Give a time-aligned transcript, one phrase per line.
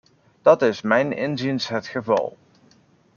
[0.41, 2.37] Dat is mijns inziens het geval.